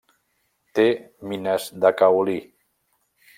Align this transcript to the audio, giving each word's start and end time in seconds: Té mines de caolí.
Té 0.79 0.85
mines 1.33 1.67
de 1.85 1.93
caolí. 2.01 2.39